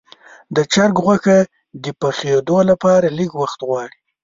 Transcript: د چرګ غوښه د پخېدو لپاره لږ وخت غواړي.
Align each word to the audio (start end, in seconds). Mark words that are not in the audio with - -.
د 0.55 0.57
چرګ 0.73 0.95
غوښه 1.05 1.37
د 1.83 1.85
پخېدو 1.99 2.57
لپاره 2.69 3.07
لږ 3.17 3.31
وخت 3.41 3.59
غواړي. 3.67 3.97